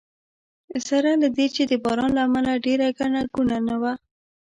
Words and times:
سره 0.87 1.11
له 1.21 1.27
دې 1.37 1.47
چې 1.55 1.63
د 1.69 1.73
باران 1.83 2.11
له 2.15 2.21
امله 2.27 2.51
ډېره 2.65 2.87
ګڼه 2.99 3.21
ګوڼه 3.33 3.57
نه 3.67 3.75
وه. 3.81 3.93